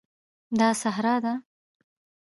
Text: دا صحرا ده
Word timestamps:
دا 0.59 0.69
صحرا 0.81 1.15
ده 1.23 1.33